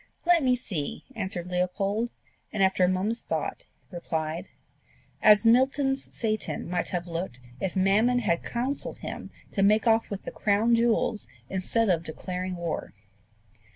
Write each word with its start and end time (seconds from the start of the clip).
"Let 0.25 0.41
me 0.41 0.55
see," 0.55 1.03
answered 1.15 1.51
Leopold; 1.51 2.09
and 2.51 2.63
after 2.63 2.83
a 2.83 2.87
moment's 2.87 3.21
thought 3.21 3.65
replied, 3.91 4.49
"As 5.21 5.45
Milton's 5.45 6.11
Satan 6.11 6.67
might 6.67 6.89
have 6.89 7.05
looked 7.07 7.39
if 7.59 7.75
Mammon 7.75 8.17
had 8.17 8.43
counselled 8.43 8.97
him 9.05 9.29
to 9.51 9.61
make 9.61 9.85
off 9.85 10.09
with 10.09 10.23
the 10.23 10.31
crown 10.31 10.73
jewels 10.73 11.27
instead 11.51 11.87
of 11.87 12.01
declaring 12.03 12.55
war." 12.55 12.95